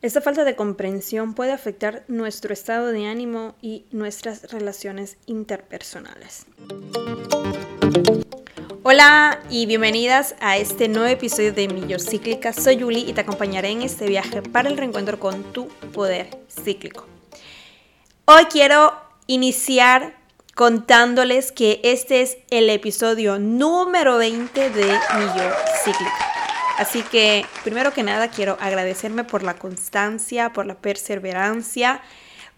[0.00, 6.46] Esta falta de comprensión puede afectar nuestro estado de ánimo y nuestras relaciones interpersonales.
[8.84, 12.52] Hola y bienvenidas a este nuevo episodio de Millo Cíclica.
[12.52, 17.04] Soy Yuli y te acompañaré en este viaje para el reencuentro con tu poder cíclico.
[18.24, 18.92] Hoy quiero
[19.26, 20.16] iniciar
[20.54, 25.50] contándoles que este es el episodio número 20 de Millo
[25.82, 26.37] Cíclica.
[26.78, 32.00] Así que, primero que nada, quiero agradecerme por la constancia, por la perseverancia,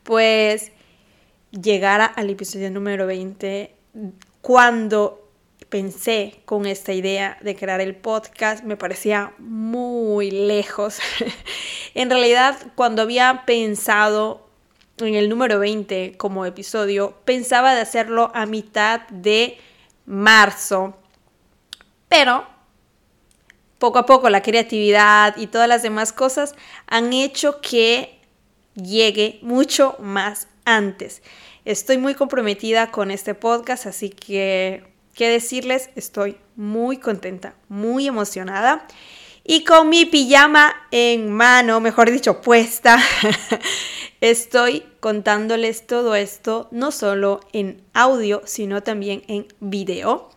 [0.03, 0.73] pues
[1.51, 3.75] llegar al episodio número 20
[4.43, 5.27] cuando
[5.71, 10.99] pensé con esta idea de crear el podcast me parecía muy lejos.
[11.95, 14.51] en realidad, cuando había pensado
[14.99, 19.57] en el número 20 como episodio, pensaba de hacerlo a mitad de
[20.05, 20.95] marzo.
[22.09, 22.60] Pero
[23.81, 26.55] poco a poco la creatividad y todas las demás cosas
[26.87, 28.21] han hecho que
[28.75, 31.23] llegue mucho más antes.
[31.65, 35.89] Estoy muy comprometida con este podcast, así que, ¿qué decirles?
[35.97, 38.87] Estoy muy contenta, muy emocionada.
[39.45, 42.99] Y con mi pijama en mano, mejor dicho, puesta,
[44.21, 50.29] estoy contándoles todo esto, no solo en audio, sino también en video.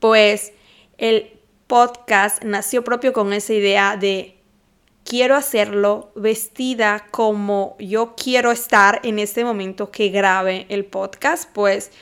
[0.00, 0.52] Pues
[0.98, 1.37] el
[1.68, 4.38] podcast nació propio con esa idea de
[5.04, 11.92] quiero hacerlo vestida como yo quiero estar en este momento que grabe el podcast, pues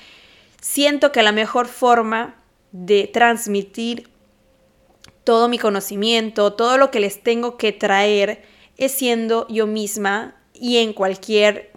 [0.61, 2.37] siento que la mejor forma
[2.73, 4.09] de transmitir
[5.25, 8.45] todo mi conocimiento, todo lo que les tengo que traer,
[8.77, 11.73] es siendo yo misma y en cualquier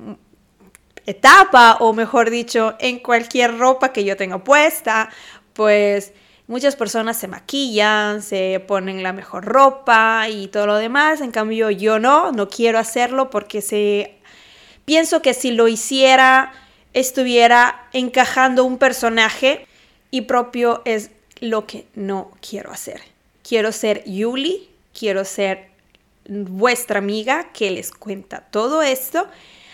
[1.07, 5.09] etapa, o mejor dicho, en cualquier ropa que yo tenga puesta,
[5.53, 6.13] pues
[6.49, 11.21] Muchas personas se maquillan, se ponen la mejor ropa y todo lo demás.
[11.21, 14.15] En cambio, yo no, no quiero hacerlo porque se...
[14.83, 16.51] pienso que si lo hiciera,
[16.95, 19.67] estuviera encajando un personaje
[20.09, 22.99] y propio es lo que no quiero hacer.
[23.47, 25.69] Quiero ser Yuli, quiero ser
[26.27, 29.27] vuestra amiga que les cuenta todo esto.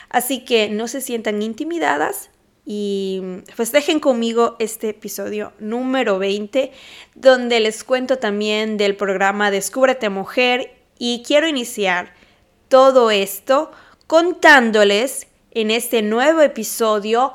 [0.09, 2.31] Así que no se sientan intimidadas,
[2.66, 3.22] y
[3.53, 6.72] festejen conmigo este episodio número 20,
[7.14, 12.14] donde les cuento también del programa Descúbrete Mujer y quiero iniciar
[12.68, 13.72] todo esto
[14.08, 17.34] contándoles en este nuevo episodio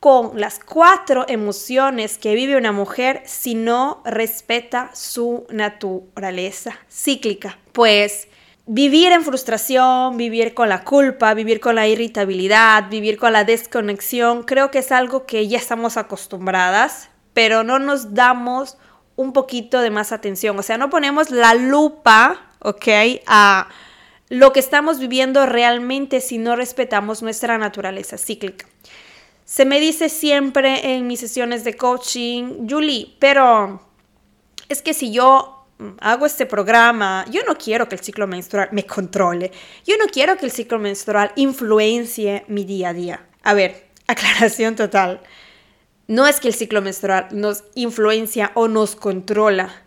[0.00, 7.58] con las cuatro emociones que vive una mujer si no respeta su naturaleza cíclica.
[7.70, 8.26] Pues
[8.66, 14.44] vivir en frustración, vivir con la culpa, vivir con la irritabilidad, vivir con la desconexión,
[14.44, 18.78] creo que es algo que ya estamos acostumbradas, pero no nos damos
[19.16, 22.88] un poquito de más atención, o sea, no ponemos la lupa, ¿ok?
[23.26, 23.68] A
[24.28, 28.66] lo que estamos viviendo realmente si no respetamos nuestra naturaleza cíclica.
[29.44, 33.82] Se me dice siempre en mis sesiones de coaching, Julie, pero
[34.70, 35.61] es que si yo
[36.00, 39.52] hago este programa, yo no quiero que el ciclo menstrual me controle,
[39.86, 43.26] yo no quiero que el ciclo menstrual influencie mi día a día.
[43.42, 45.20] A ver, aclaración total.
[46.08, 49.82] No es que el ciclo menstrual nos influencia o nos controla,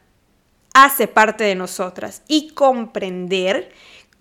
[0.74, 3.72] hace parte de nosotras y comprender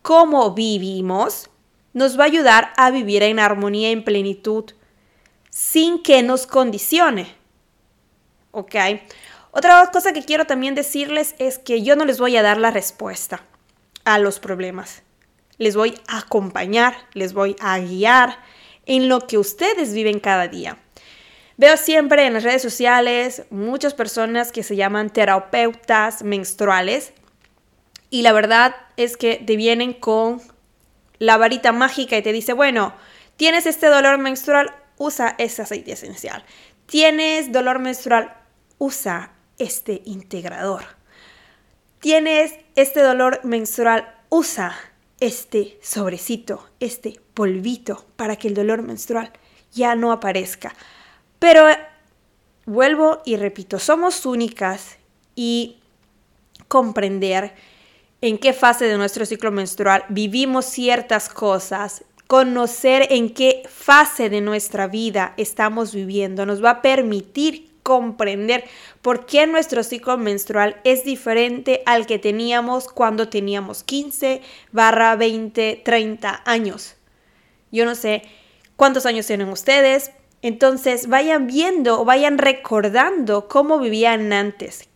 [0.03, 1.51] cómo vivimos
[1.95, 4.65] nos va a ayudar a vivir en armonía en plenitud
[5.49, 7.35] sin que nos condicione.
[8.51, 8.75] ¿Ok?
[9.57, 12.73] Otra cosa que quiero también decirles es que yo no les voy a dar la
[12.73, 13.41] respuesta
[14.05, 15.05] a los problemas.
[15.59, 18.37] Les voy a acompañar, les voy a guiar
[18.85, 20.79] en lo que ustedes viven cada día.
[21.57, 27.13] Veo siempre en las redes sociales muchas personas que se llaman terapeutas menstruales
[28.11, 30.43] y la verdad es que te vienen con
[31.21, 32.93] la varita mágica y te dice, bueno,
[33.37, 36.45] tienes este dolor menstrual, usa ese aceite esencial.
[36.87, 38.35] Tienes dolor menstrual,
[38.79, 40.83] usa este integrador.
[42.01, 44.77] Tienes este dolor menstrual, usa
[45.21, 49.33] este sobrecito, este polvito para que el dolor menstrual
[49.73, 50.75] ya no aparezca.
[51.39, 51.67] Pero
[52.67, 54.99] vuelvo y repito, somos únicas
[55.35, 55.79] y
[56.69, 57.55] comprender
[58.21, 64.41] en qué fase de nuestro ciclo menstrual vivimos ciertas cosas, conocer en qué fase de
[64.41, 68.65] nuestra vida estamos viviendo, nos va a permitir comprender
[69.03, 74.41] por qué nuestro ciclo menstrual es diferente al que teníamos cuando teníamos 15
[74.73, 76.97] barra 20, 30 años.
[77.71, 78.23] Yo no sé
[78.75, 80.11] cuántos años tienen ustedes,
[80.43, 84.89] entonces vayan viendo o vayan recordando cómo vivían antes.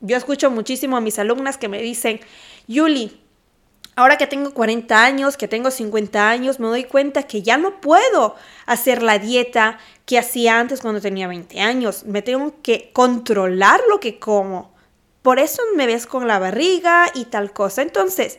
[0.00, 2.20] Yo escucho muchísimo a mis alumnas que me dicen,
[2.66, 3.20] Yuli,
[3.94, 7.80] Ahora que tengo 40 años, que tengo 50 años, me doy cuenta que ya no
[7.80, 12.04] puedo hacer la dieta que hacía antes cuando tenía 20 años.
[12.04, 14.72] Me tengo que controlar lo que como.
[15.20, 17.82] Por eso me ves con la barriga y tal cosa.
[17.82, 18.38] Entonces,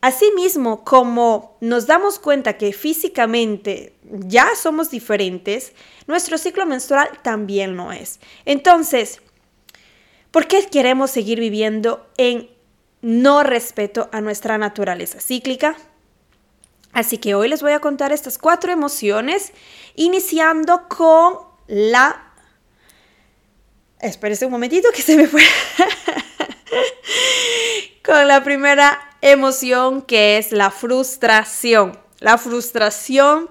[0.00, 5.74] asimismo, como nos damos cuenta que físicamente ya somos diferentes,
[6.06, 8.18] nuestro ciclo menstrual también lo es.
[8.46, 9.20] Entonces,
[10.30, 12.48] ¿por qué queremos seguir viviendo en
[13.02, 15.76] no respeto a nuestra naturaleza cíclica.
[16.92, 19.52] Así que hoy les voy a contar estas cuatro emociones,
[19.94, 22.26] iniciando con la...
[24.00, 25.42] Espérense un momentito que se me fue.
[28.04, 31.98] con la primera emoción que es la frustración.
[32.18, 33.50] La frustración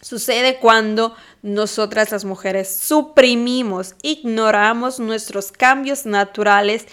[0.00, 6.86] sucede cuando nosotras las mujeres suprimimos, ignoramos nuestros cambios naturales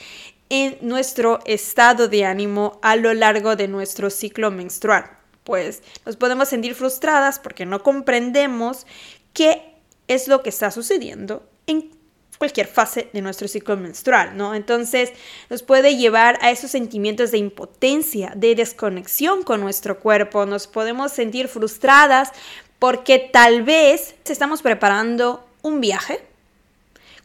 [0.49, 5.09] en nuestro estado de ánimo a lo largo de nuestro ciclo menstrual.
[5.43, 8.85] Pues nos podemos sentir frustradas porque no comprendemos
[9.33, 9.75] qué
[10.07, 11.91] es lo que está sucediendo en
[12.37, 14.53] cualquier fase de nuestro ciclo menstrual, ¿no?
[14.53, 15.11] Entonces
[15.49, 21.11] nos puede llevar a esos sentimientos de impotencia, de desconexión con nuestro cuerpo, nos podemos
[21.11, 22.31] sentir frustradas
[22.79, 26.23] porque tal vez estamos preparando un viaje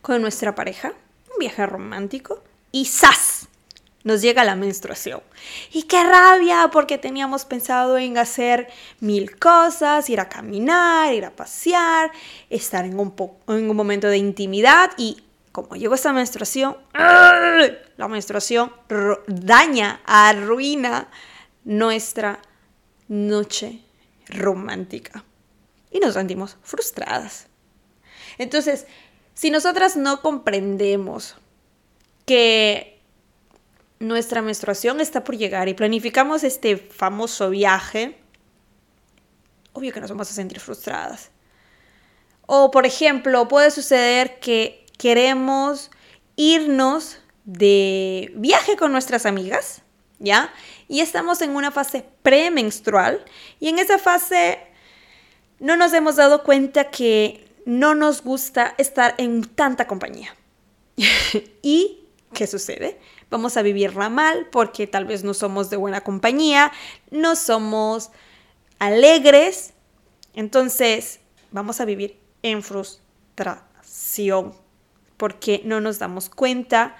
[0.01, 0.95] con nuestra pareja,
[1.33, 2.43] un viaje romántico,
[2.73, 3.49] y ¡zas!
[4.05, 5.23] Nos llega la menstruación.
[5.71, 11.31] Y qué rabia, porque teníamos pensado en hacer mil cosas, ir a caminar, ir a
[11.31, 12.11] pasear,
[12.51, 13.15] estar en un,
[13.47, 15.23] en un momento de intimidad y
[15.53, 18.73] como llegó esta menstruación, la menstruación
[19.29, 21.09] daña, arruina
[21.65, 22.41] nuestra
[23.07, 23.81] noche
[24.29, 25.25] romántica.
[25.91, 27.49] Y nos sentimos frustradas.
[28.39, 28.87] Entonces,
[29.35, 31.37] si nosotras no comprendemos
[32.25, 33.01] que
[33.99, 38.19] nuestra menstruación está por llegar y planificamos este famoso viaje,
[39.73, 41.31] obvio que nos vamos a sentir frustradas.
[42.47, 45.91] O, por ejemplo, puede suceder que queremos
[46.37, 49.83] irnos de viaje con nuestras amigas,
[50.19, 50.53] ¿ya?
[50.89, 53.25] Y estamos en una fase premenstrual
[53.61, 54.59] y en esa fase
[55.61, 60.35] no nos hemos dado cuenta que no nos gusta estar en tanta compañía.
[61.63, 62.02] y
[62.33, 62.99] ¿qué sucede?
[63.31, 66.73] Vamos a vivirla mal porque tal vez no somos de buena compañía,
[67.11, 68.11] no somos
[68.79, 69.75] alegres,
[70.35, 71.21] entonces
[71.51, 74.55] vamos a vivir en frustración
[75.17, 76.97] porque no nos damos cuenta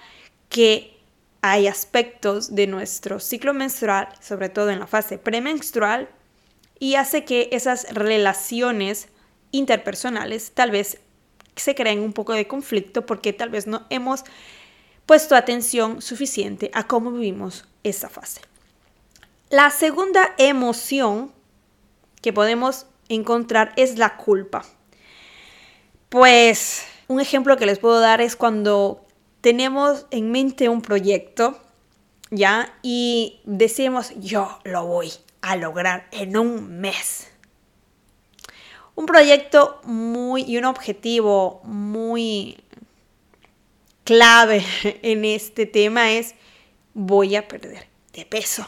[0.49, 0.97] que
[1.41, 6.07] hay aspectos de nuestro ciclo menstrual, sobre todo en la fase premenstrual,
[6.79, 9.09] y hace que esas relaciones
[9.51, 10.99] interpersonales tal vez
[11.55, 14.23] se creen un poco de conflicto porque tal vez no hemos
[15.05, 18.41] puesto atención suficiente a cómo vivimos esa fase.
[19.49, 21.31] La segunda emoción
[22.21, 24.63] que podemos encontrar es la culpa.
[26.09, 29.05] Pues un ejemplo que les puedo dar es cuando
[29.41, 31.59] tenemos en mente un proyecto,
[32.31, 32.73] ¿ya?
[32.81, 35.11] Y decimos, yo lo voy
[35.41, 37.27] a lograr en un mes.
[38.95, 42.57] Un proyecto muy y un objetivo muy
[44.03, 44.65] clave
[45.01, 46.35] en este tema es
[46.93, 48.65] voy a perder de peso.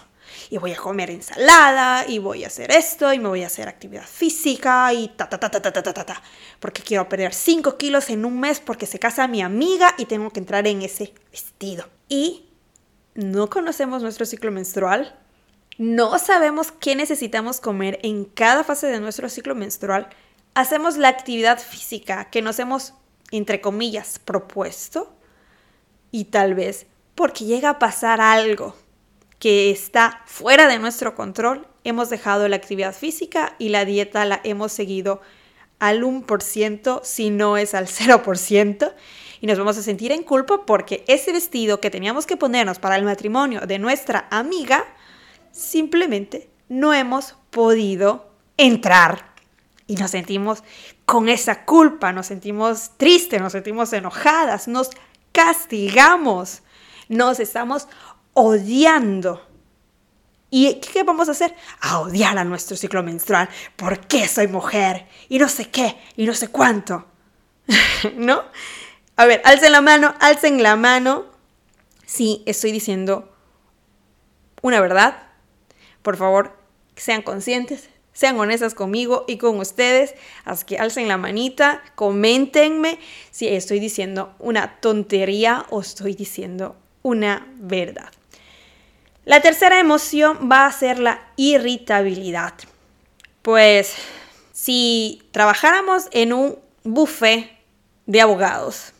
[0.49, 3.67] Y voy a comer ensalada y voy a hacer esto y me voy a hacer
[3.67, 6.21] actividad física y ta ta ta ta ta ta ta ta
[6.59, 10.29] porque quiero perder 5 kilos en un mes porque se casa mi amiga y tengo
[10.31, 11.87] que entrar en ese vestido.
[12.09, 12.49] Y
[13.13, 15.17] no conocemos nuestro ciclo menstrual
[15.77, 20.07] no sabemos qué necesitamos comer en cada fase de nuestro ciclo menstrual
[20.53, 22.93] hacemos la actividad física que nos hemos
[23.31, 25.13] entre comillas propuesto
[26.15, 28.73] y tal vez porque llega a pasar algo
[29.37, 34.39] que está fuera de nuestro control, hemos dejado la actividad física y la dieta la
[34.45, 35.19] hemos seguido
[35.77, 38.93] al 1%, si no es al 0%,
[39.41, 42.95] y nos vamos a sentir en culpa porque ese vestido que teníamos que ponernos para
[42.95, 44.85] el matrimonio de nuestra amiga,
[45.51, 49.35] simplemente no hemos podido entrar.
[49.85, 50.63] Y nos sentimos
[51.05, 54.89] con esa culpa, nos sentimos tristes, nos sentimos enojadas, nos
[55.35, 56.61] castigamos,
[57.09, 57.89] nos estamos
[58.33, 59.45] odiando.
[60.49, 61.53] ¿Y qué vamos a hacer?
[61.81, 63.49] A odiar a nuestro ciclo menstrual.
[63.75, 65.07] ¿Por qué soy mujer?
[65.27, 67.05] Y no sé qué, y no sé cuánto.
[68.15, 68.43] ¿No?
[69.17, 71.25] A ver, alcen la mano, alcen la mano.
[72.05, 73.35] Si estoy diciendo
[74.61, 75.27] una verdad,
[76.01, 76.57] por favor,
[76.95, 80.15] sean conscientes, sean honestas conmigo y con ustedes.
[80.45, 82.97] Así que alcen la manita, coméntenme
[83.29, 88.09] si estoy diciendo una tontería o estoy diciendo una verdad.
[89.25, 92.53] La tercera emoción va a ser la irritabilidad.
[93.41, 93.93] Pues
[94.53, 97.51] si trabajáramos en un buffet
[98.05, 98.93] de abogados,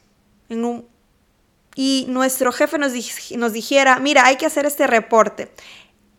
[0.50, 0.88] en un,
[1.76, 2.94] y nuestro jefe nos,
[3.32, 5.52] nos dijera, mira, hay que hacer este reporte.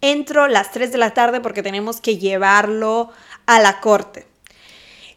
[0.09, 3.11] Entro las 3 de la tarde porque tenemos que llevarlo
[3.45, 4.25] a la corte.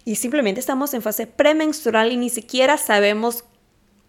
[0.03, 3.43] Y simplemente estamos en fase premenstrual y ni siquiera sabemos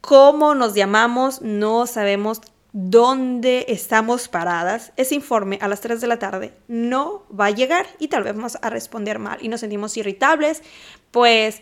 [0.01, 2.41] cómo nos llamamos, no sabemos
[2.73, 7.87] dónde estamos paradas, ese informe a las 3 de la tarde no va a llegar
[7.99, 10.63] y tal vez vamos a responder mal y nos sentimos irritables,
[11.11, 11.61] pues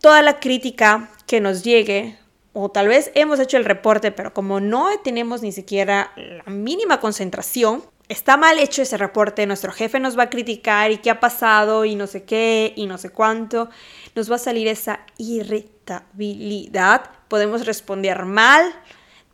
[0.00, 2.16] toda la crítica que nos llegue
[2.52, 7.00] o tal vez hemos hecho el reporte, pero como no tenemos ni siquiera la mínima
[7.00, 11.20] concentración, está mal hecho ese reporte, nuestro jefe nos va a criticar y qué ha
[11.20, 13.70] pasado y no sé qué y no sé cuánto,
[14.16, 18.74] nos va a salir esa irritabilidad, podemos responder mal,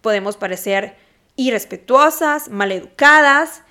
[0.03, 0.97] podemos parecer
[1.37, 3.63] irrespetuosas, maleducadas,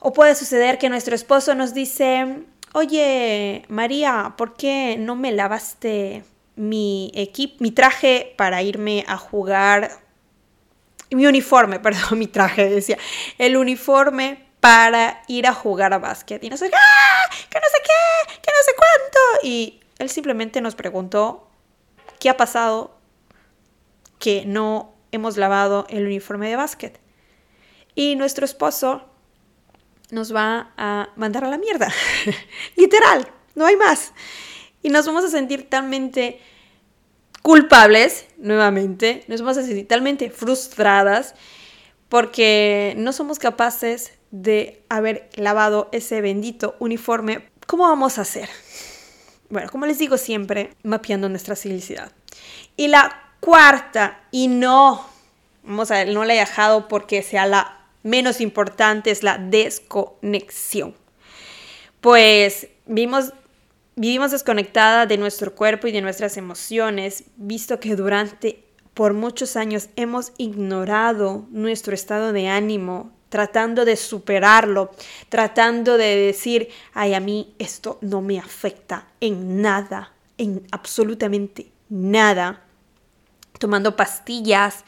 [0.00, 6.24] o puede suceder que nuestro esposo nos dice, oye, María, ¿por qué no me lavaste
[6.56, 9.90] mi equipo, mi traje para irme a jugar?
[11.10, 12.98] Mi uniforme, perdón, mi traje, decía,
[13.38, 16.42] el uniforme para ir a jugar a básquet.
[16.44, 17.34] Y no sé, ¡ah!
[17.50, 19.18] Que no sé qué, que no sé cuánto.
[19.46, 21.48] Y él simplemente nos preguntó
[22.20, 22.96] qué ha pasado
[24.18, 27.00] que no hemos lavado el uniforme de básquet.
[27.96, 29.02] Y nuestro esposo
[30.10, 31.88] nos va a mandar a la mierda.
[32.76, 34.12] Literal, no hay más.
[34.82, 36.40] Y nos vamos a sentir talmente
[37.42, 41.34] culpables, nuevamente, nos vamos a sentir talmente frustradas
[42.08, 47.48] porque no somos capaces de haber lavado ese bendito uniforme.
[47.66, 48.48] ¿Cómo vamos a hacer?
[49.48, 52.12] Bueno, como les digo siempre, mapeando nuestra felicidad.
[52.76, 55.06] Y la cuarta, y no,
[55.62, 60.94] vamos a ver, no la he dejado porque sea la menos importante, es la desconexión.
[62.00, 63.32] Pues vimos,
[63.96, 69.88] vivimos desconectada de nuestro cuerpo y de nuestras emociones, visto que durante por muchos años
[69.96, 74.90] hemos ignorado nuestro estado de ánimo, tratando de superarlo,
[75.30, 82.62] tratando de decir, ay, a mí esto no me afecta en nada, en absolutamente nada
[83.62, 84.84] tomando pastillas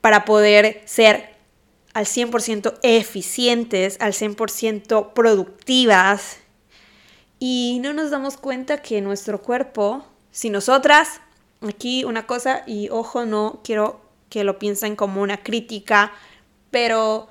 [0.00, 1.34] para poder ser
[1.92, 6.38] al 100% eficientes, al 100% productivas.
[7.38, 11.20] Y no nos damos cuenta que nuestro cuerpo, si nosotras,
[11.66, 14.00] aquí una cosa, y ojo, no quiero
[14.30, 16.12] que lo piensen como una crítica,
[16.70, 17.28] pero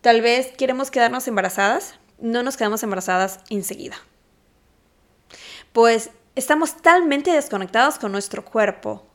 [0.00, 3.96] tal vez queremos quedarnos embarazadas, no nos quedamos embarazadas enseguida.
[5.72, 9.06] Pues estamos talmente desconectados con nuestro cuerpo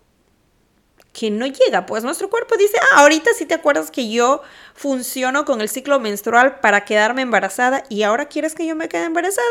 [1.13, 4.41] que no llega, pues nuestro cuerpo dice, ah, ahorita sí te acuerdas que yo
[4.73, 9.05] funciono con el ciclo menstrual para quedarme embarazada y ahora quieres que yo me quede
[9.05, 9.47] embarazada,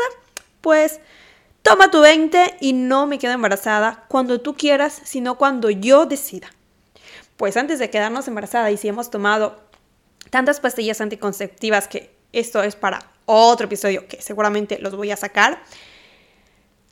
[0.61, 0.99] pues
[1.61, 6.49] toma tu 20 y no me quedo embarazada cuando tú quieras, sino cuando yo decida.
[7.37, 9.59] Pues antes de quedarnos embarazada y si hemos tomado
[10.29, 15.61] tantas pastillas anticonceptivas que esto es para otro episodio que seguramente los voy a sacar,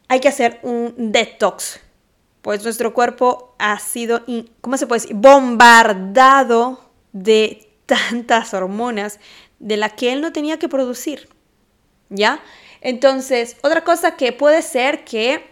[0.07, 1.81] hay que hacer un detox
[2.47, 4.23] pues nuestro cuerpo ha sido,
[4.61, 6.79] ¿cómo se puede decir?, bombardado
[7.11, 9.19] de tantas hormonas
[9.59, 11.27] de las que él no tenía que producir,
[12.07, 12.39] ¿ya?
[12.81, 15.45] Entonces, otra cosa que puede ser que,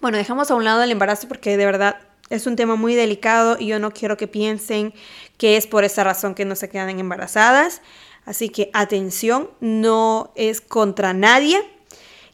[0.00, 1.98] bueno, dejamos a un lado el embarazo porque de verdad
[2.30, 4.92] es un tema muy delicado y yo no quiero que piensen
[5.38, 7.82] que es por esa razón que no se quedan embarazadas.
[8.24, 11.62] Así que atención, no es contra nadie.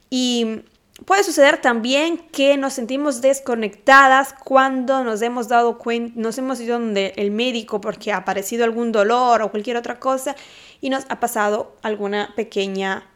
[0.09, 0.63] Y
[1.07, 6.79] Puede suceder también que nos sentimos desconectadas cuando nos hemos dado cuenta, nos hemos ido
[6.79, 10.37] donde el médico porque ha aparecido algún dolor o cualquier otra cosa
[10.81, 13.09] y nos ha pasado alguna pequeña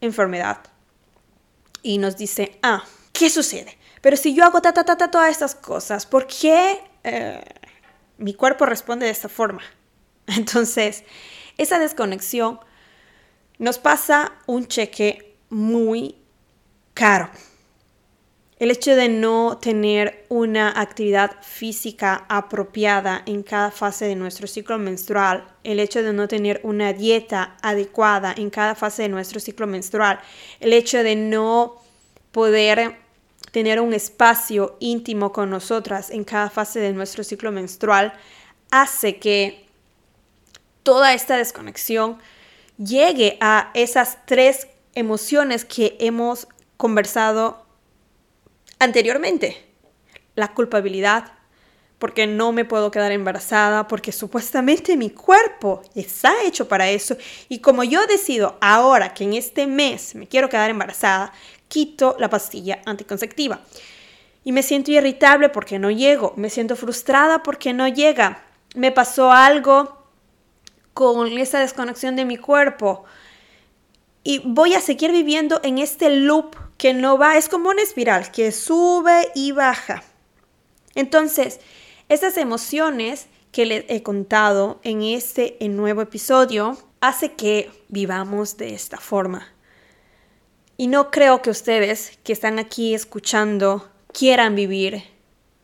[0.00, 0.58] enfermedad.
[1.82, 3.76] Y nos dice, ah, ¿qué sucede?
[4.00, 7.42] Pero si yo hago ta, ta, ta, ta todas estas cosas, ¿por qué eh,
[8.18, 9.62] mi cuerpo responde de esta forma?
[10.26, 11.04] Entonces,
[11.56, 12.60] esa desconexión
[13.58, 16.16] nos pasa un cheque muy
[16.92, 17.30] caro.
[18.60, 24.78] El hecho de no tener una actividad física apropiada en cada fase de nuestro ciclo
[24.78, 29.66] menstrual, el hecho de no tener una dieta adecuada en cada fase de nuestro ciclo
[29.66, 30.20] menstrual,
[30.60, 31.82] el hecho de no
[32.30, 32.96] poder
[33.50, 38.12] tener un espacio íntimo con nosotras en cada fase de nuestro ciclo menstrual,
[38.70, 39.66] hace que
[40.84, 42.18] toda esta desconexión
[42.78, 46.46] llegue a esas tres emociones que hemos
[46.76, 47.64] conversado
[48.78, 49.64] anteriormente.
[50.34, 51.32] La culpabilidad
[51.98, 57.16] porque no me puedo quedar embarazada, porque supuestamente mi cuerpo está hecho para eso.
[57.48, 61.32] Y como yo decido ahora que en este mes me quiero quedar embarazada,
[61.68, 63.60] quito la pastilla anticonceptiva.
[64.44, 68.42] Y me siento irritable porque no llego, me siento frustrada porque no llega.
[68.74, 70.04] Me pasó algo
[70.92, 73.04] con esa desconexión de mi cuerpo.
[74.22, 78.30] Y voy a seguir viviendo en este loop que no va, es como una espiral
[78.30, 80.02] que sube y baja.
[80.94, 81.60] Entonces,
[82.08, 88.98] esas emociones que les he contado en este nuevo episodio hace que vivamos de esta
[88.98, 89.48] forma.
[90.76, 95.04] Y no creo que ustedes que están aquí escuchando quieran vivir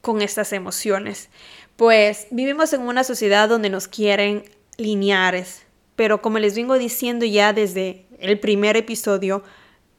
[0.00, 1.30] con estas emociones,
[1.76, 4.44] pues vivimos en una sociedad donde nos quieren
[4.76, 5.62] lineares,
[5.96, 9.42] pero como les vengo diciendo ya desde el primer episodio,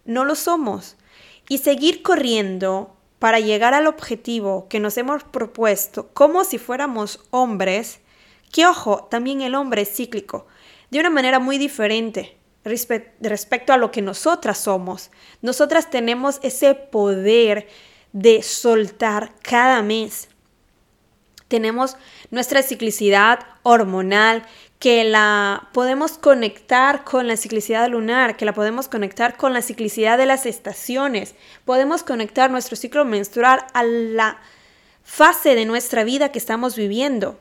[0.05, 0.95] no lo somos.
[1.49, 7.99] Y seguir corriendo para llegar al objetivo que nos hemos propuesto como si fuéramos hombres,
[8.51, 10.47] que ojo, también el hombre es cíclico,
[10.89, 15.11] de una manera muy diferente respecto a lo que nosotras somos.
[15.41, 17.67] Nosotras tenemos ese poder
[18.11, 20.27] de soltar cada mes.
[21.47, 21.97] Tenemos
[22.29, 24.45] nuestra ciclicidad hormonal
[24.81, 30.17] que la podemos conectar con la ciclicidad lunar, que la podemos conectar con la ciclicidad
[30.17, 31.35] de las estaciones.
[31.65, 34.41] Podemos conectar nuestro ciclo menstrual a la
[35.03, 37.37] fase de nuestra vida que estamos viviendo.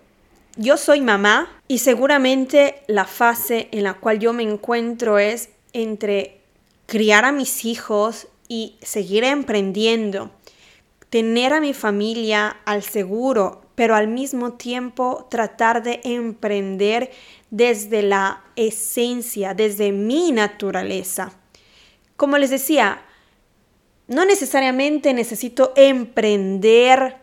[0.57, 6.43] Yo soy mamá y seguramente la fase en la cual yo me encuentro es entre
[6.85, 10.31] criar a mis hijos y seguir emprendiendo,
[11.09, 17.11] tener a mi familia al seguro, pero al mismo tiempo tratar de emprender
[17.49, 21.33] desde la esencia, desde mi naturaleza.
[22.15, 23.01] Como les decía,
[24.07, 27.17] no necesariamente necesito emprender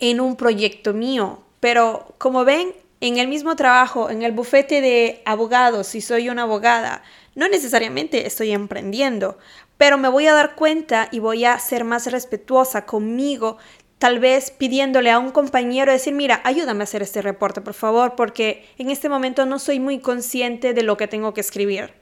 [0.00, 5.22] en un proyecto mío, pero como ven, en el mismo trabajo, en el bufete de
[5.24, 7.02] abogados, si soy una abogada,
[7.34, 9.38] no necesariamente estoy emprendiendo,
[9.78, 13.56] pero me voy a dar cuenta y voy a ser más respetuosa conmigo
[14.02, 18.16] tal vez pidiéndole a un compañero decir, mira, ayúdame a hacer este reporte, por favor,
[18.16, 21.94] porque en este momento no soy muy consciente de lo que tengo que escribir.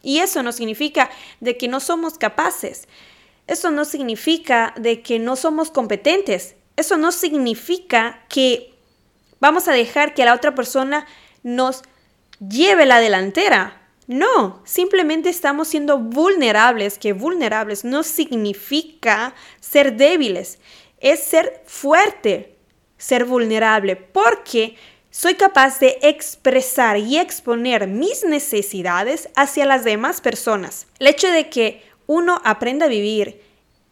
[0.00, 2.86] Y eso no significa de que no somos capaces.
[3.48, 6.54] Eso no significa de que no somos competentes.
[6.76, 8.72] Eso no significa que
[9.40, 11.08] vamos a dejar que la otra persona
[11.42, 11.82] nos
[12.38, 13.82] lleve la delantera.
[14.06, 20.60] No, simplemente estamos siendo vulnerables, que vulnerables no significa ser débiles
[21.00, 22.56] es ser fuerte,
[22.96, 24.76] ser vulnerable, porque
[25.10, 30.86] soy capaz de expresar y exponer mis necesidades hacia las demás personas.
[30.98, 33.42] El hecho de que uno aprenda a vivir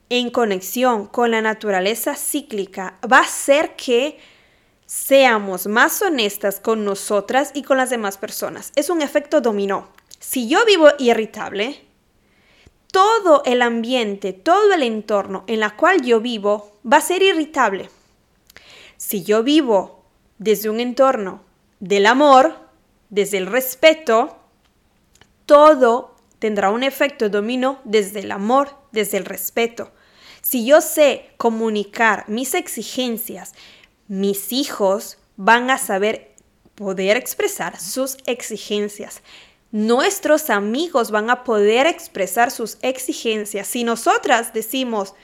[0.08, 4.18] en conexión con la naturaleza cíclica va a hacer que
[4.86, 8.72] seamos más honestas con nosotras y con las demás personas.
[8.76, 9.88] Es un efecto dominó.
[10.20, 11.86] Si yo vivo irritable,
[12.90, 17.90] todo el ambiente, todo el entorno en el cual yo vivo va a ser irritable.
[18.96, 20.05] Si yo vivo
[20.38, 21.42] desde un entorno
[21.81, 22.57] del amor,
[23.11, 24.37] desde el respeto,
[25.44, 29.92] todo tendrá un efecto dominó desde el amor, desde el respeto.
[30.42, 33.55] Si yo sé comunicar mis exigencias,
[34.09, 36.35] mis hijos van a saber
[36.75, 39.22] poder expresar sus exigencias
[39.76, 45.14] nuestros amigos van a poder expresar sus exigencias si nosotras decimos,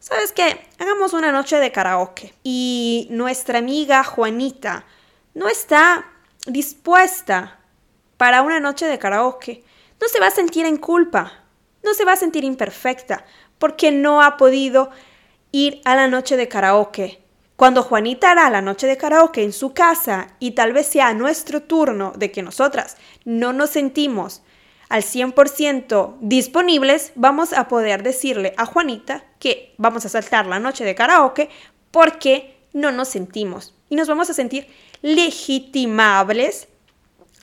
[0.00, 0.66] ¿sabes qué?
[0.80, 2.34] Hagamos una noche de karaoke.
[2.42, 4.84] Y nuestra amiga Juanita
[5.32, 6.10] no está
[6.44, 7.60] dispuesta
[8.16, 9.62] para una noche de karaoke.
[10.00, 11.44] No se va a sentir en culpa,
[11.84, 13.24] no se va a sentir imperfecta
[13.60, 14.90] porque no ha podido
[15.52, 17.23] ir a la noche de karaoke
[17.56, 21.62] cuando Juanita hará la noche de karaoke en su casa y tal vez sea nuestro
[21.62, 24.42] turno de que nosotras no nos sentimos
[24.88, 30.84] al 100% disponibles, vamos a poder decirle a Juanita que vamos a saltar la noche
[30.84, 31.48] de karaoke
[31.90, 34.66] porque no nos sentimos y nos vamos a sentir
[35.00, 36.68] legitimables,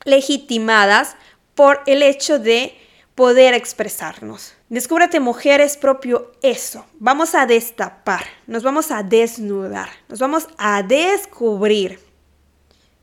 [0.03, 1.15] legitimadas
[1.55, 2.77] por el hecho de
[3.15, 4.55] poder expresarnos.
[4.71, 6.85] Descúbrate mujer es propio eso.
[6.97, 11.99] Vamos a destapar, nos vamos a desnudar, nos vamos a descubrir.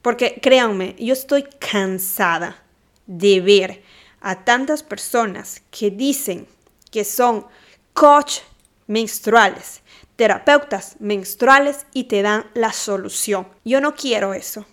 [0.01, 2.57] Porque créanme, yo estoy cansada
[3.07, 3.83] de ver
[4.23, 6.49] a tantas personas que dicen
[6.91, 7.47] que son
[7.93, 8.39] coach
[8.87, 9.83] menstruales,
[10.17, 13.47] terapeutas menstruales y te dan la solución.
[13.63, 14.65] Yo no quiero eso.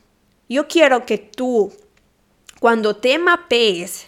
[0.48, 1.74] Yo quiero que tú,
[2.62, 4.08] cuando te mapees,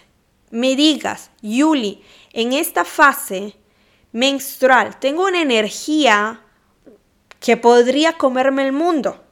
[0.51, 3.55] me digas, Yuli, en esta fase
[4.11, 6.41] menstrual tengo una energía
[7.39, 9.23] que podría comerme el mundo.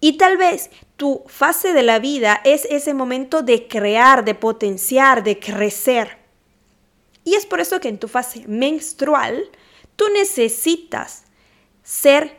[0.00, 5.22] Y tal vez tu fase de la vida es ese momento de crear, de potenciar,
[5.22, 6.18] de crecer.
[7.24, 9.48] Y es por eso que en tu fase menstrual
[9.96, 11.24] tú necesitas
[11.82, 12.38] ser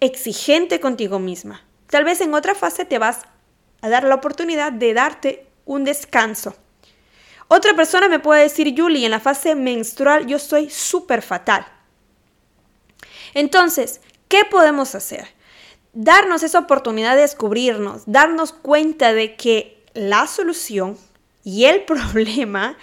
[0.00, 1.64] exigente contigo misma.
[1.88, 3.22] Tal vez en otra fase te vas
[3.80, 6.54] a dar la oportunidad de darte un descanso.
[7.54, 11.66] Otra persona me puede decir, Julie, en la fase menstrual yo soy súper fatal.
[13.34, 15.28] Entonces, ¿qué podemos hacer?
[15.92, 20.96] Darnos esa oportunidad de descubrirnos, darnos cuenta de que la solución
[21.44, 22.78] y el problema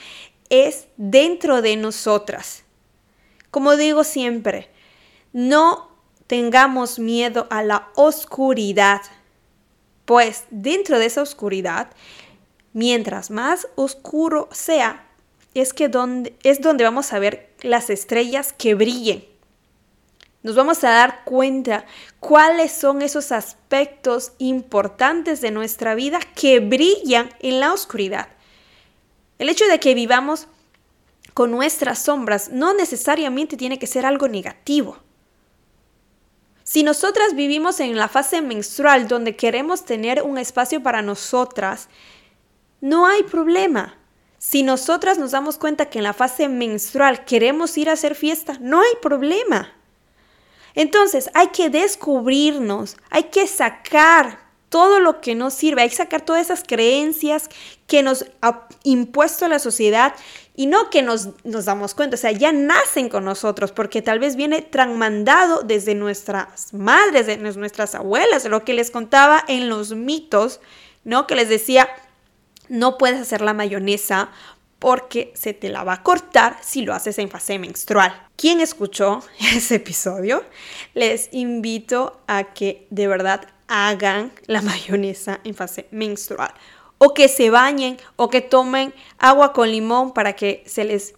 [0.52, 2.64] es dentro de nosotras.
[3.50, 4.70] Como digo siempre,
[5.34, 5.90] no
[6.28, 9.02] tengamos miedo a la oscuridad,
[10.06, 11.90] pues dentro de esa oscuridad,
[12.74, 15.08] mientras más oscuro sea,
[15.54, 19.26] es que donde, es donde vamos a ver las estrellas que brillen.
[20.42, 21.86] Nos vamos a dar cuenta
[22.20, 28.30] cuáles son esos aspectos importantes de nuestra vida que brillan en la oscuridad.
[29.38, 30.48] El hecho de que vivamos
[31.34, 34.98] con nuestras sombras no necesariamente tiene que ser algo negativo.
[36.64, 41.90] Si nosotras vivimos en la fase menstrual donde queremos tener un espacio para nosotras,
[42.82, 43.96] no hay problema.
[44.38, 48.58] Si nosotras nos damos cuenta que en la fase menstrual queremos ir a hacer fiesta,
[48.62, 49.74] no hay problema.
[50.76, 56.22] Entonces hay que descubrirnos, hay que sacar todo lo que nos sirve, hay que sacar
[56.22, 57.50] todas esas creencias
[57.88, 60.14] que nos ha impuesto la sociedad
[60.56, 64.20] y no que nos, nos damos cuenta, o sea, ya nacen con nosotros porque tal
[64.20, 69.94] vez viene transmandado desde nuestras madres, de nuestras abuelas, lo que les contaba en los
[69.94, 70.62] mitos,
[71.04, 71.28] ¿no?
[71.28, 71.90] Que les decía,
[72.70, 74.30] no puedes hacer la mayonesa
[74.80, 78.28] porque se te la va a cortar si lo haces en fase menstrual.
[78.38, 80.44] ¿Quién escuchó ese episodio?
[80.94, 86.54] Les invito a que de verdad hagan la mayonesa en fase menstrual.
[86.98, 91.14] O que se bañen o que tomen agua con limón para que se les,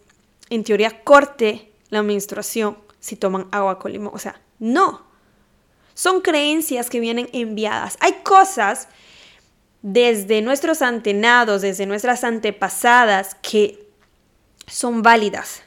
[0.49, 4.11] en teoría, corte la menstruación si toman agua con limón.
[4.13, 5.03] O sea, no.
[5.93, 7.97] Son creencias que vienen enviadas.
[7.99, 8.87] Hay cosas
[9.81, 13.87] desde nuestros antenados, desde nuestras antepasadas que
[14.67, 15.63] son válidas.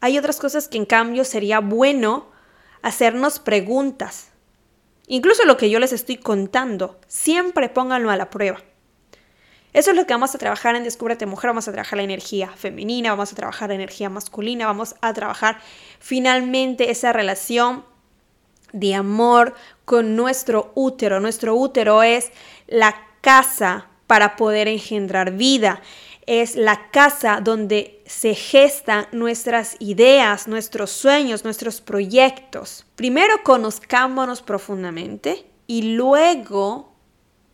[0.00, 2.28] Hay otras cosas que en cambio sería bueno
[2.82, 4.28] hacernos preguntas.
[5.08, 8.62] Incluso lo que yo les estoy contando, siempre pónganlo a la prueba.
[9.72, 11.50] Eso es lo que vamos a trabajar en Descúbrete Mujer.
[11.50, 15.58] Vamos a trabajar la energía femenina, vamos a trabajar la energía masculina, vamos a trabajar
[15.98, 17.84] finalmente esa relación
[18.72, 19.54] de amor
[19.86, 21.20] con nuestro útero.
[21.20, 22.30] Nuestro útero es
[22.66, 25.80] la casa para poder engendrar vida.
[26.26, 32.84] Es la casa donde se gestan nuestras ideas, nuestros sueños, nuestros proyectos.
[32.96, 36.92] Primero conozcámonos profundamente y luego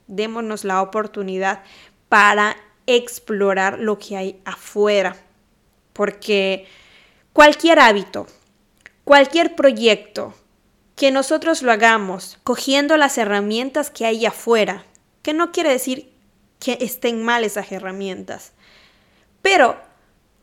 [0.06, 1.62] démonos la oportunidad
[2.08, 5.16] para explorar lo que hay afuera.
[5.92, 6.66] Porque
[7.34, 8.26] cualquier hábito,
[9.04, 10.32] cualquier proyecto
[11.02, 14.84] que nosotros lo hagamos cogiendo las herramientas que hay afuera,
[15.22, 16.12] que no quiere decir
[16.60, 18.52] que estén mal esas herramientas,
[19.42, 19.76] pero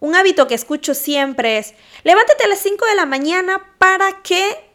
[0.02, 4.69] un hábito que escucho siempre es, levántate a las 5 de la mañana para que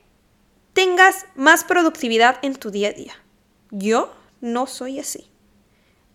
[0.73, 3.13] tengas más productividad en tu día a día.
[3.71, 5.31] Yo no soy así.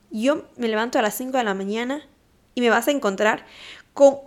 [0.09, 2.07] Yo me levanto a las 5 de la mañana
[2.55, 3.45] y me vas a encontrar
[3.93, 4.17] con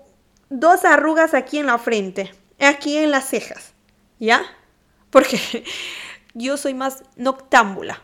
[0.51, 3.73] dos arrugas aquí en la frente, aquí en las cejas,
[4.21, 4.47] ¿ya?
[5.13, 5.65] Porque
[6.35, 8.03] yo soy más noctámbula.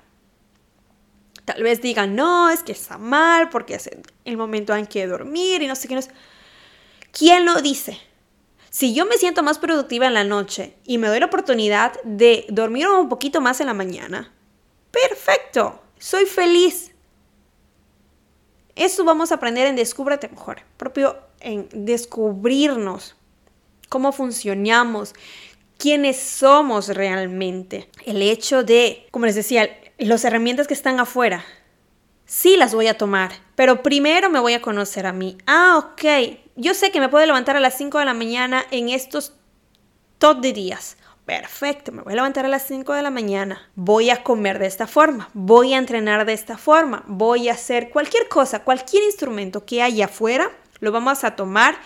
[1.45, 3.91] Tal vez digan, no, es que está mal porque es
[4.25, 5.95] el momento en que dormir y no sé qué.
[5.95, 6.03] No
[7.11, 7.99] ¿Quién lo dice?
[8.71, 12.45] Si yo me siento más productiva en la noche y me doy la oportunidad de
[12.51, 14.31] dormir un poquito más en la mañana,
[14.91, 16.93] perfecto, soy feliz.
[18.77, 23.17] Eso vamos a aprender en Descúbrete Mejor, propio en descubrirnos
[23.89, 25.15] cómo funcionamos,
[25.79, 27.89] quiénes somos realmente.
[28.05, 31.45] El hecho de, como les decía, las herramientas que están afuera,
[32.27, 35.39] sí las voy a tomar, pero primero me voy a conocer a mí.
[35.47, 38.91] Ah, ok, yo sé que me puedo levantar a las 5 de la mañana en
[38.91, 39.33] estos
[40.21, 40.97] de días.
[41.25, 43.71] Perfecto, me voy a levantar a las 5 de la mañana.
[43.77, 47.91] Voy a comer de esta forma, voy a entrenar de esta forma, voy a hacer
[47.91, 51.77] cualquier cosa, cualquier instrumento que haya afuera, lo vamos a tomar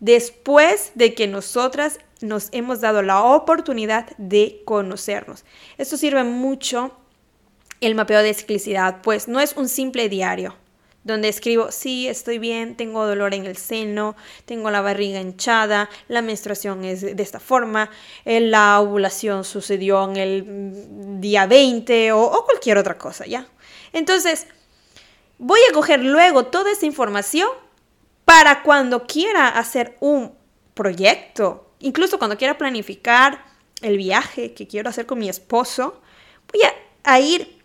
[0.00, 5.44] después de que nosotras nos hemos dado la oportunidad de conocernos.
[5.78, 6.92] Esto sirve mucho
[7.80, 10.56] el mapeo de ciclicidad, pues no es un simple diario.
[11.04, 16.20] donde escribo, sí, estoy bien, tengo dolor en el seno, tengo la barriga hinchada, la
[16.20, 17.90] menstruación es de esta forma,
[18.24, 23.46] eh, la ovulación sucedió en el mm, día 20 o, cualquier otra cosa, ¿ya?
[23.92, 24.48] Entonces,
[25.38, 27.50] voy a coger luego toda esa información
[28.26, 30.34] para cuando quiera hacer un
[30.74, 33.46] proyecto, incluso cuando quiera planificar
[33.80, 36.02] el viaje que quiero hacer con mi esposo,
[36.52, 36.62] voy
[37.04, 37.62] a, ir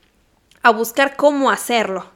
[0.62, 2.10] a buscar cómo hacerlo.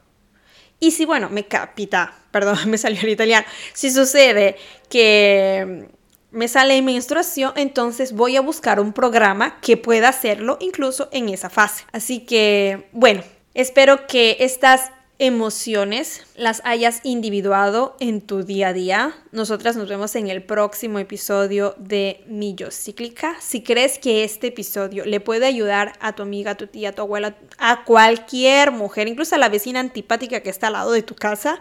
[0.79, 4.57] Y si, bueno, me capita, perdón, me salió el italiano, si sucede
[4.89, 5.89] que
[6.29, 11.49] me sale menstruación, entonces voy a buscar un programa que pueda hacerlo incluso en esa
[11.49, 11.85] fase.
[11.91, 13.23] Así que, bueno,
[13.55, 19.15] espero que estas emociones las hayas individuado en tu día a día.
[19.31, 23.35] Nosotras nos vemos en el próximo episodio de Millo Cíclica.
[23.39, 26.91] Si crees que este episodio le puede ayudar a tu amiga, a tu tía, a
[26.91, 31.03] tu abuela, a cualquier mujer, incluso a la vecina antipática que está al lado de
[31.03, 31.57] tu casa,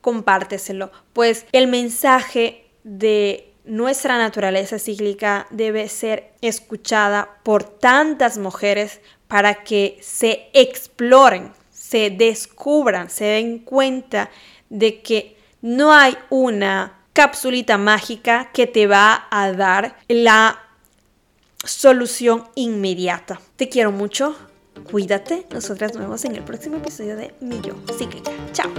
[0.00, 0.90] compárteselo.
[1.12, 9.98] Pues el mensaje de nuestra naturaleza cíclica debe ser escuchada por tantas mujeres para que
[10.00, 11.52] se exploren
[11.88, 14.30] se descubran, se den cuenta
[14.68, 20.60] de que no hay una capsulita mágica que te va a dar la
[21.64, 23.40] solución inmediata.
[23.56, 24.36] Te quiero mucho,
[24.90, 28.32] cuídate, nosotras nos vemos en el próximo episodio de Millo Cíclica.
[28.52, 28.70] Chao.